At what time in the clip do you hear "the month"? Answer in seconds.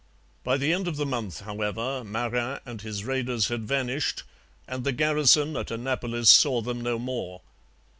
0.95-1.41